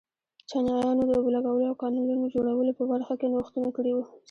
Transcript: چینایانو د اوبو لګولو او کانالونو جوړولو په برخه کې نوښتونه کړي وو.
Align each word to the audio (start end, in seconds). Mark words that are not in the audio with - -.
چینایانو 0.49 1.03
د 1.07 1.11
اوبو 1.17 1.29
لګولو 1.35 1.67
او 1.69 1.79
کانالونو 1.81 2.31
جوړولو 2.33 2.71
په 2.79 2.83
برخه 2.91 3.13
کې 3.19 3.27
نوښتونه 3.31 3.69
کړي 3.77 3.91
وو. 3.93 4.03